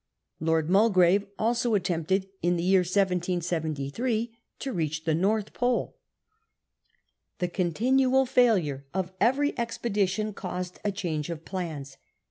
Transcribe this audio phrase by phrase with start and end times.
[0.39, 5.95] Lord Mid grave also at tempted in the year 1773 to reach the >lorih Pole.
[7.37, 11.97] The continual failure of every expedition caused a change of plans.